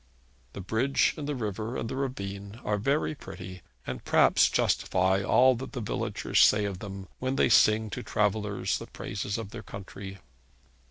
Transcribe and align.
The 0.53 0.61
bridge 0.61 1.13
and 1.15 1.27
the 1.29 1.35
river 1.35 1.77
and 1.77 1.87
the 1.87 1.95
ravine 1.95 2.59
are 2.63 2.79
very 2.79 3.13
pretty, 3.13 3.61
and 3.85 4.03
perhaps 4.03 4.49
justify 4.49 5.21
all 5.21 5.53
that 5.57 5.73
the 5.73 5.79
villagers 5.79 6.39
say 6.43 6.65
of 6.65 6.79
them 6.79 7.07
when 7.19 7.35
they 7.35 7.49
sing 7.49 7.91
to 7.91 8.01
travellers 8.01 8.79
the 8.79 8.87
praises 8.87 9.37
of 9.37 9.51
their 9.51 9.61
country. 9.61 10.17